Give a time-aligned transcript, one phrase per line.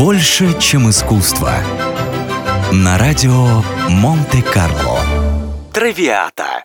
[0.00, 1.52] Больше, чем искусство.
[2.72, 4.98] На радио Монте-Карло.
[5.74, 6.64] Травиата.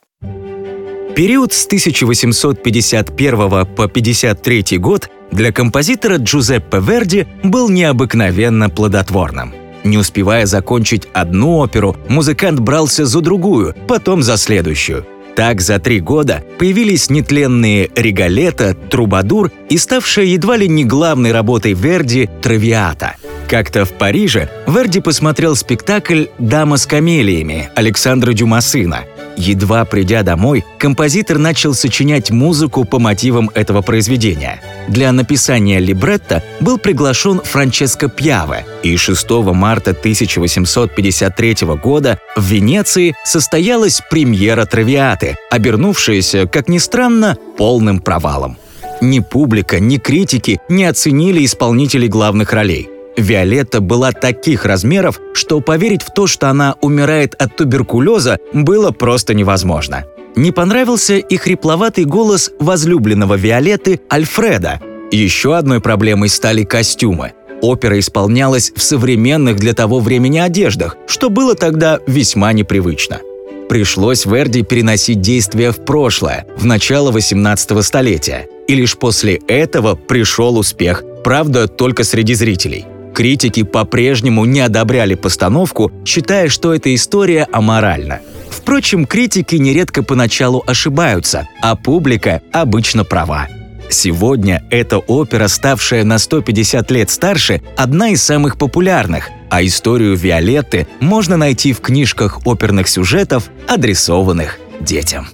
[1.17, 9.53] Период с 1851 по 53 год для композитора Джузеппе Верди был необыкновенно плодотворным.
[9.83, 15.05] Не успевая закончить одну оперу, музыкант брался за другую, потом за следующую.
[15.35, 21.73] Так за три года появились нетленные «Регалета», «Трубадур» и ставшая едва ли не главной работой
[21.73, 23.15] Верди «Травиата».
[23.49, 29.03] Как-то в Париже Верди посмотрел спектакль «Дама с камелиями» Александра Дюмасына–
[29.37, 34.61] Едва придя домой, композитор начал сочинять музыку по мотивам этого произведения.
[34.87, 44.01] Для написания либретто был приглашен Франческо Пьяве, и 6 марта 1853 года в Венеции состоялась
[44.09, 48.57] премьера «Травиаты», обернувшаяся, как ни странно, полным провалом.
[49.01, 52.89] Ни публика, ни критики не оценили исполнителей главных ролей.
[53.17, 59.33] Виолетта была таких размеров, что поверить в то, что она умирает от туберкулеза, было просто
[59.33, 60.05] невозможно.
[60.35, 64.81] Не понравился и хрипловатый голос возлюбленного Виолетты Альфреда.
[65.11, 67.33] Еще одной проблемой стали костюмы.
[67.61, 73.21] Опера исполнялась в современных для того времени одеждах, что было тогда весьма непривычно.
[73.69, 78.47] Пришлось Верди переносить действия в прошлое, в начало 18 столетия.
[78.67, 85.89] И лишь после этого пришел успех, правда, только среди зрителей– Критики по-прежнему не одобряли постановку,
[86.05, 88.19] считая, что эта история аморальна.
[88.65, 93.47] Впрочем, критики нередко поначалу ошибаются, а публика обычно права.
[93.91, 100.87] Сегодня эта опера, ставшая на 150 лет старше, одна из самых популярных, а историю Виолетты
[100.99, 105.27] можно найти в книжках оперных сюжетов, адресованных детям.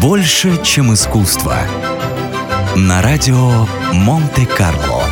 [0.00, 1.58] Больше, чем искусство.
[2.74, 5.05] На радио Монте-Карло.